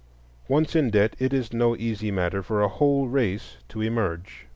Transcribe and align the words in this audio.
Once 0.47 0.75
in 0.75 0.89
debt, 0.89 1.15
it 1.19 1.31
is 1.31 1.53
no 1.53 1.77
easy 1.77 2.09
matter 2.09 2.41
for 2.41 2.59
a 2.63 2.67
whole 2.67 3.07
race 3.07 3.57
to 3.69 3.81
emerge. 3.83 4.47